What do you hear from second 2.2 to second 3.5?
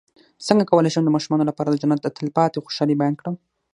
پاتې خوشحالۍ بیان کړم